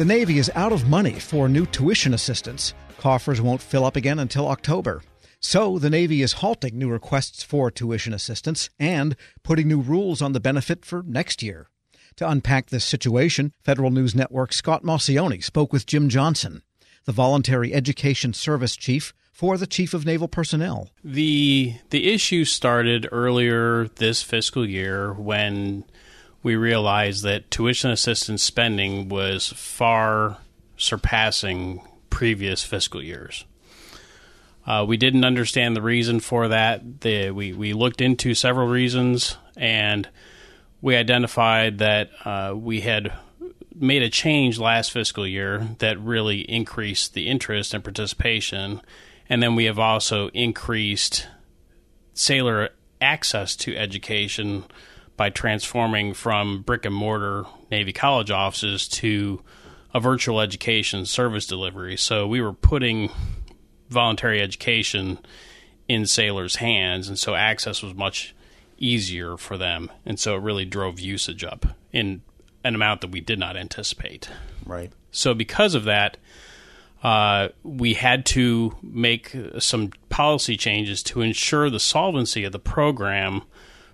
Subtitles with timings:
[0.00, 2.72] The Navy is out of money for new tuition assistance.
[2.96, 5.02] Coffers won't fill up again until October.
[5.40, 10.32] So the Navy is halting new requests for tuition assistance and putting new rules on
[10.32, 11.68] the benefit for next year.
[12.16, 16.62] To unpack this situation, Federal News Network Scott Maucione spoke with Jim Johnson,
[17.04, 20.88] the Voluntary Education Service Chief for the Chief of Naval Personnel.
[21.04, 25.84] The the issue started earlier this fiscal year when
[26.42, 30.38] we realized that tuition assistance spending was far
[30.76, 33.44] surpassing previous fiscal years.
[34.66, 37.00] Uh, we didn't understand the reason for that.
[37.00, 40.08] The, we, we looked into several reasons and
[40.80, 43.12] we identified that uh, we had
[43.74, 48.80] made a change last fiscal year that really increased the interest and participation.
[49.28, 51.26] And then we have also increased
[52.14, 54.64] sailor access to education
[55.20, 59.42] by transforming from brick and mortar Navy college offices to
[59.92, 61.98] a virtual education service delivery.
[61.98, 63.10] So we were putting
[63.90, 65.18] voluntary education
[65.88, 68.34] in sailors' hands, and so access was much
[68.78, 72.22] easier for them, and so it really drove usage up in
[72.64, 74.30] an amount that we did not anticipate.
[74.64, 74.90] Right.
[75.10, 76.16] So because of that,
[77.02, 83.42] uh, we had to make some policy changes to ensure the solvency of the program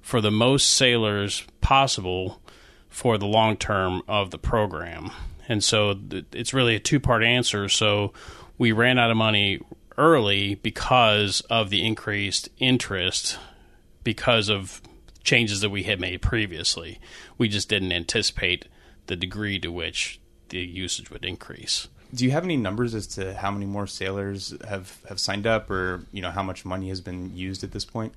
[0.06, 2.40] for the most sailors possible
[2.88, 5.10] for the long term of the program.
[5.48, 5.98] And so
[6.32, 7.68] it's really a two part answer.
[7.68, 8.12] So
[8.56, 9.60] we ran out of money
[9.98, 13.36] early because of the increased interest
[14.04, 14.80] because of
[15.24, 17.00] changes that we had made previously.
[17.36, 18.66] We just didn't anticipate
[19.08, 21.88] the degree to which the usage would increase.
[22.14, 25.68] Do you have any numbers as to how many more sailors have, have signed up
[25.68, 28.14] or, you know, how much money has been used at this point?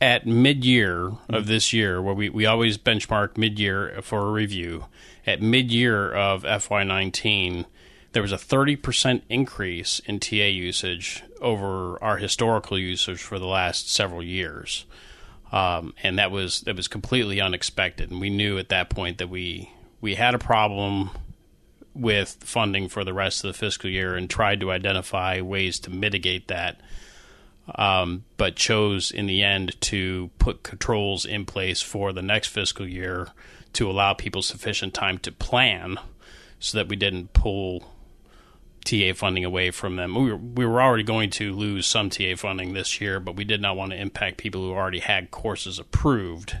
[0.00, 4.30] At mid year of this year, where we, we always benchmark mid year for a
[4.30, 4.84] review,
[5.26, 7.66] at mid year of FY19,
[8.12, 13.92] there was a 30% increase in TA usage over our historical usage for the last
[13.92, 14.86] several years.
[15.52, 18.10] Um, and that was that was completely unexpected.
[18.10, 21.10] And we knew at that point that we we had a problem
[21.94, 25.90] with funding for the rest of the fiscal year and tried to identify ways to
[25.90, 26.80] mitigate that.
[27.74, 32.88] Um, but chose in the end to put controls in place for the next fiscal
[32.88, 33.28] year
[33.74, 35.98] to allow people sufficient time to plan
[36.58, 37.84] so that we didn't pull
[38.84, 40.14] TA funding away from them.
[40.14, 43.44] We were, we were already going to lose some TA funding this year, but we
[43.44, 46.56] did not want to impact people who already had courses approved.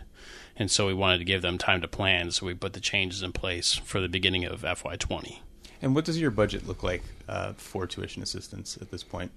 [0.56, 3.22] And so we wanted to give them time to plan, so we put the changes
[3.22, 5.38] in place for the beginning of FY20.
[5.80, 9.30] And what does your budget look like uh, for tuition assistance at this point?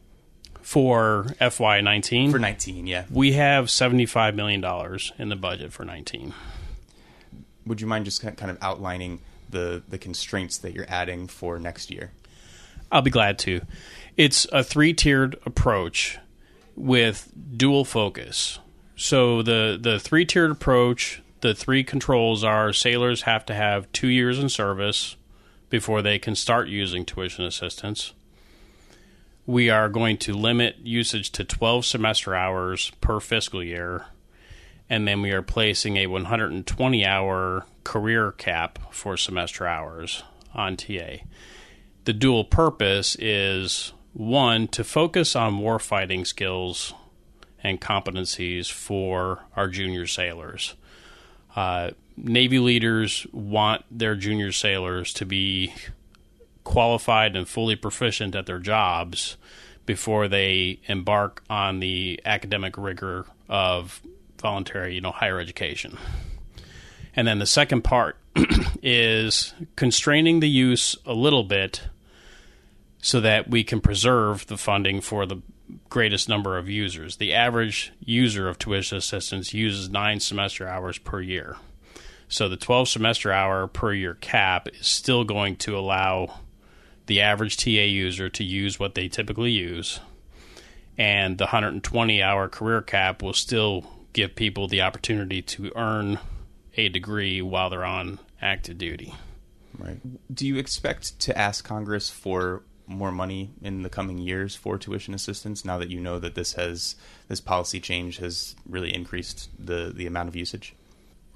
[0.62, 2.32] For FY19?
[2.32, 3.06] For 19, yeah.
[3.12, 4.64] We have $75 million
[5.18, 6.34] in the budget for 19.
[7.66, 9.20] Would you mind just kind of outlining
[9.50, 12.12] the, the constraints that you're adding for next year?
[12.92, 13.62] I'll be glad to.
[14.18, 16.20] It's a three tiered approach
[16.76, 18.60] with dual focus.
[18.96, 24.08] So the the three tiered approach, the three controls are sailors have to have two
[24.08, 25.16] years in service
[25.70, 28.14] before they can start using tuition assistance.
[29.46, 34.06] We are going to limit usage to 12 semester hours per fiscal year.
[34.90, 41.24] And then we are placing a 120 hour career cap for semester hours on TA
[42.06, 46.94] the dual purpose is one to focus on warfighting skills
[47.64, 50.76] and competencies for our junior sailors.
[51.56, 55.74] Uh, Navy leaders want their junior sailors to be
[56.64, 59.38] qualified and fully proficient at their jobs
[59.86, 64.02] before they embark on the academic rigor of
[64.40, 65.98] voluntary, you know, higher education.
[67.16, 68.18] And then the second part
[68.82, 71.82] is constraining the use a little bit
[73.02, 75.42] so that we can preserve the funding for the
[75.90, 77.18] greatest number of users.
[77.18, 81.58] The average user of tuition assistance uses nine semester hours per year.
[82.28, 86.40] So the 12 semester hour per year cap is still going to allow
[87.08, 90.00] the average TA user to use what they typically use.
[90.98, 96.20] And the 120 hour career cap will still give people the opportunity to earn
[96.76, 99.14] a degree while they're on active duty.
[99.78, 100.00] Right.
[100.34, 105.14] Do you expect to ask Congress for more money in the coming years for tuition
[105.14, 106.96] assistance now that you know that this has
[107.30, 110.76] this policy change has really increased the the amount of usage?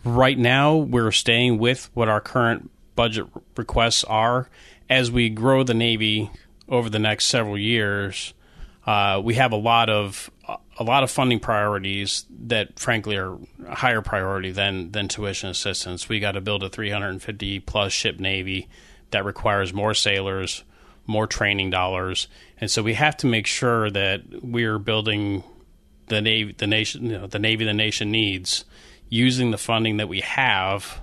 [0.03, 4.49] Right now, we're staying with what our current budget requests are.
[4.89, 6.29] As we grow the Navy
[6.69, 8.33] over the next several years,
[8.85, 10.29] uh, we have a lot of
[10.77, 13.37] a lot of funding priorities that, frankly, are
[13.69, 16.07] higher priority than than tuition assistance.
[16.07, 18.67] We got to build a 350 plus ship Navy
[19.11, 20.63] that requires more sailors,
[21.07, 22.27] more training dollars,
[22.59, 25.43] and so we have to make sure that we're building
[26.07, 28.65] the navy, the nation, you know, the navy, the nation needs,
[29.09, 31.01] using the funding that we have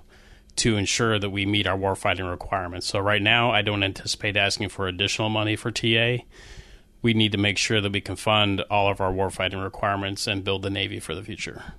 [0.56, 2.86] to ensure that we meet our warfighting requirements.
[2.86, 6.24] So right now, I don't anticipate asking for additional money for TA.
[7.00, 10.44] We need to make sure that we can fund all of our warfighting requirements and
[10.44, 11.72] build the Navy for the future.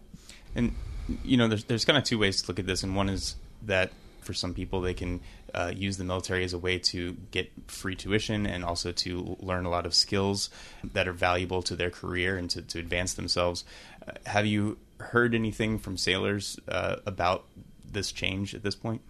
[0.55, 0.75] And
[1.23, 3.35] you know, there's there's kind of two ways to look at this, and one is
[3.63, 3.91] that
[4.21, 5.19] for some people they can
[5.53, 9.65] uh, use the military as a way to get free tuition and also to learn
[9.65, 10.49] a lot of skills
[10.93, 13.63] that are valuable to their career and to, to advance themselves.
[14.07, 17.45] Uh, have you heard anything from sailors uh, about
[17.93, 19.01] this change at this point?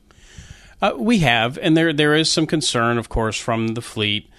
[0.82, 4.30] Uh, we have, and there there is some concern, of course, from the fleet.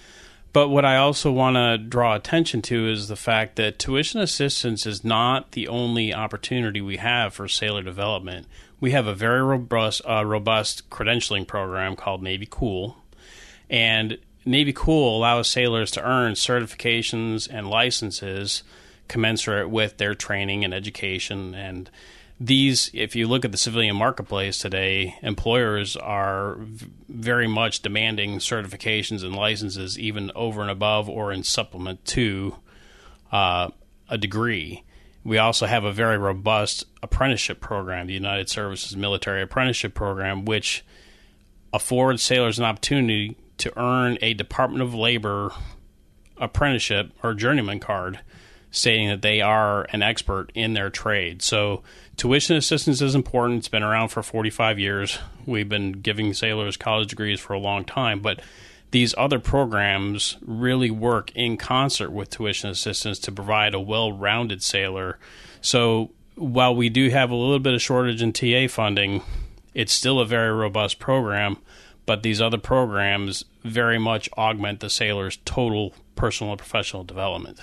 [0.53, 4.85] But what I also want to draw attention to is the fact that tuition assistance
[4.85, 8.47] is not the only opportunity we have for sailor development.
[8.79, 12.95] We have a very robust, uh, robust credentialing program called Navy Cool,
[13.69, 18.63] and Navy Cool allows sailors to earn certifications and licenses
[19.07, 21.89] commensurate with their training and education and
[22.39, 26.57] these, if you look at the civilian marketplace today, employers are
[27.07, 32.55] very much demanding certifications and licenses, even over and above or in supplement to
[33.31, 33.69] uh,
[34.09, 34.83] a degree.
[35.23, 40.83] We also have a very robust apprenticeship program, the United Services Military Apprenticeship Program, which
[41.73, 45.51] affords sailors an opportunity to earn a Department of Labor
[46.37, 48.19] apprenticeship or journeyman card
[48.75, 51.41] stating that they are an expert in their trade.
[51.41, 51.81] So
[52.17, 53.59] tuition assistance is important.
[53.59, 55.17] It's been around for 45 years.
[55.45, 58.41] We've been giving sailors college degrees for a long time, but
[58.91, 65.19] these other programs really work in concert with tuition assistance to provide a well-rounded sailor.
[65.61, 69.21] So while we do have a little bit of shortage in TA funding,
[69.73, 71.57] it's still a very robust program,
[72.05, 77.59] but these other programs very much augment the sailor's total personal and professional development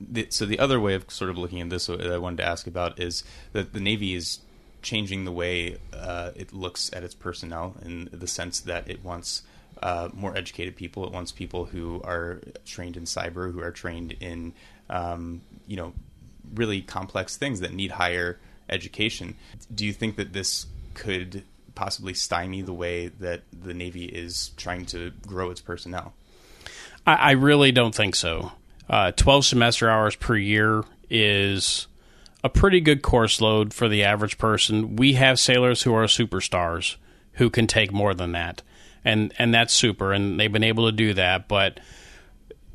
[0.00, 2.44] the, so the other way of sort of looking at this that I wanted to
[2.44, 4.40] ask about is that the Navy is
[4.82, 9.42] changing the way uh, it looks at its personnel in the sense that it wants
[9.82, 11.06] uh, more educated people.
[11.06, 14.52] It wants people who are trained in cyber, who are trained in
[14.90, 15.92] um, you know
[16.54, 18.38] really complex things that need higher
[18.68, 19.36] education.
[19.72, 21.44] Do you think that this could
[21.74, 26.14] possibly stymie the way that the Navy is trying to grow its personnel?
[27.06, 28.52] I, I really don't think so.
[28.88, 31.86] Uh, 12 semester hours per year is
[32.42, 34.96] a pretty good course load for the average person.
[34.96, 36.96] We have sailors who are superstars
[37.34, 38.62] who can take more than that.
[39.04, 41.80] And and that's super and they've been able to do that, but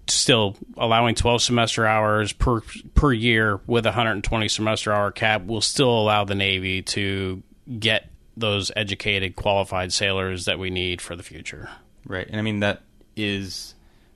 [0.07, 2.62] still allowing 12 semester hours per
[2.94, 7.42] per year with a 120 semester hour cap will still allow the navy to
[7.80, 11.69] get those educated qualified sailors that we need for the future.
[12.06, 12.27] Right.
[12.27, 12.81] And I mean that
[13.15, 13.75] is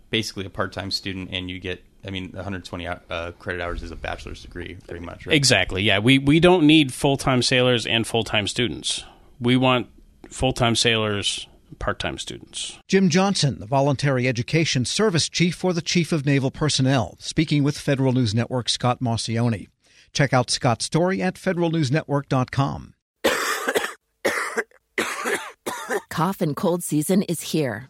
[0.10, 3.96] basically a part-time student and you get I mean, 120 uh, credit hours is a
[3.96, 5.36] bachelor's degree, pretty much, right?
[5.36, 5.84] Exactly.
[5.84, 9.04] Yeah, we we don't need full time sailors and full time students.
[9.40, 9.88] We want
[10.30, 11.48] full time sailors,
[11.80, 12.80] part time students.
[12.88, 17.78] Jim Johnson, the voluntary education service chief for the Chief of Naval Personnel, speaking with
[17.78, 19.68] Federal News Network Scott Maucione.
[20.14, 22.94] Check out Scott's story at federalnewsnetwork.com.
[26.10, 27.90] Cough and cold season is here.